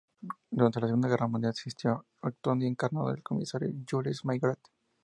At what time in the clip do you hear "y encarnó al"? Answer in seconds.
2.65-3.21